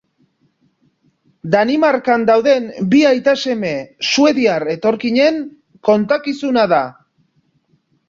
[1.55, 2.65] Danimarkan dauden
[2.95, 3.75] bi aita-seme
[4.09, 5.41] suediar etorkinen
[5.93, 6.85] kontakizuna da.